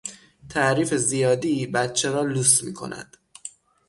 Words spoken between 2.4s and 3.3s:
می کند.